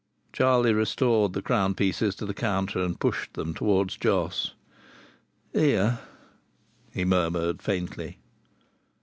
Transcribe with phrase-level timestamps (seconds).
[0.33, 4.55] Charlie restored the crown pieces to the counter and pushed them towards Jos.
[5.53, 5.99] "Here!"
[6.91, 8.17] he murmured faintly.